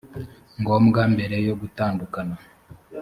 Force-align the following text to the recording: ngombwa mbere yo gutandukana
ngombwa 0.59 1.01
mbere 1.13 1.35
yo 1.47 1.53
gutandukana 1.61 2.35